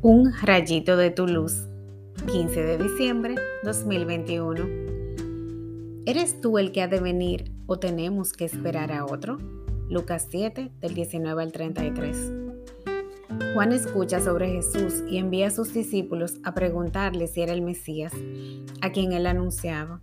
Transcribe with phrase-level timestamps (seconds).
[0.00, 1.66] Un rayito de tu luz.
[2.30, 6.04] 15 de diciembre 2021.
[6.06, 9.38] ¿Eres tú el que ha de venir o tenemos que esperar a otro?
[9.90, 12.32] Lucas 7 del 19 al 33.
[13.54, 18.12] Juan escucha sobre Jesús y envía a sus discípulos a preguntarle si era el Mesías,
[18.80, 20.00] a quien él anunciaba.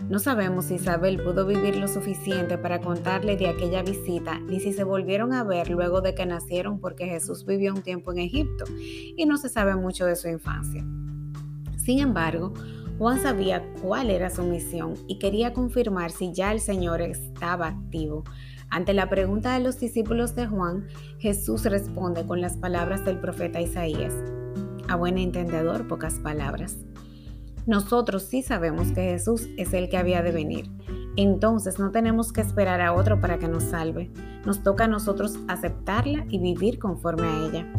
[0.00, 4.74] No sabemos si Isabel pudo vivir lo suficiente para contarle de aquella visita, ni si
[4.74, 8.64] se volvieron a ver luego de que nacieron porque Jesús vivió un tiempo en Egipto
[9.16, 10.84] y no se sabe mucho de su infancia.
[11.78, 12.52] Sin embargo,
[12.98, 18.24] Juan sabía cuál era su misión y quería confirmar si ya el Señor estaba activo.
[18.68, 23.62] Ante la pregunta de los discípulos de Juan, Jesús responde con las palabras del profeta
[23.62, 24.12] Isaías.
[24.88, 26.76] A buen entendedor, pocas palabras.
[27.66, 30.70] Nosotros sí sabemos que Jesús es el que había de venir.
[31.16, 34.10] Entonces no tenemos que esperar a otro para que nos salve.
[34.44, 37.72] Nos toca a nosotros aceptarla y vivir conforme a ella.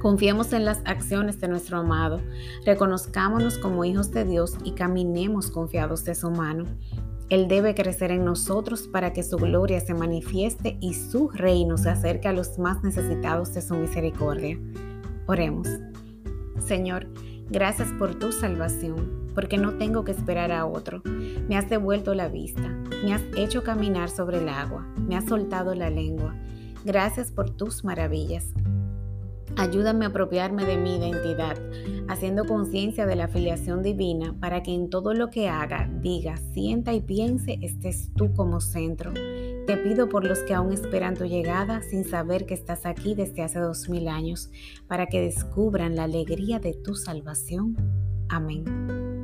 [0.00, 2.20] Confiemos en las acciones de nuestro amado,
[2.64, 6.64] reconozcámonos como hijos de Dios y caminemos confiados de su mano.
[7.28, 11.90] Él debe crecer en nosotros para que su gloria se manifieste y su reino se
[11.90, 14.58] acerque a los más necesitados de su misericordia.
[15.26, 15.68] Oremos.
[16.60, 17.08] Señor,
[17.48, 21.00] Gracias por tu salvación, porque no tengo que esperar a otro.
[21.48, 22.68] Me has devuelto la vista,
[23.04, 26.34] me has hecho caminar sobre el agua, me has soltado la lengua.
[26.84, 28.52] Gracias por tus maravillas.
[29.56, 31.56] Ayúdame a apropiarme de mi identidad,
[32.08, 36.92] haciendo conciencia de la filiación divina para que en todo lo que haga, diga, sienta
[36.94, 39.12] y piense estés tú como centro.
[39.66, 43.42] Te pido por los que aún esperan tu llegada sin saber que estás aquí desde
[43.42, 44.48] hace dos mil años,
[44.86, 47.76] para que descubran la alegría de tu salvación.
[48.28, 49.15] Amén.